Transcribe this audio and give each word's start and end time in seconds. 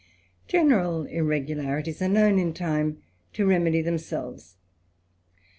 General 0.47 1.05
irr^ularities 1.05 2.01
are 2.01 2.09
known 2.09 2.39
in 2.39 2.55
time 2.55 3.03
to 3.33 3.45
remedy 3.45 3.83
them 3.83 3.97
jlves. 3.97 4.55